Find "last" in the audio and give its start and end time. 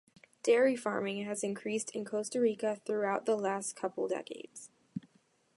3.35-3.75